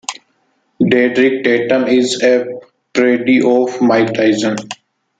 Drederick 0.81 1.43
Tatum 1.43 1.87
is 1.87 2.23
a 2.23 2.47
parody 2.91 3.39
of 3.43 3.79
Mike 3.83 4.15
Tyson. 4.15 4.55